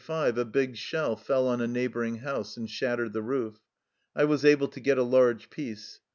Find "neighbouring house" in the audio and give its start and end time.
1.67-2.57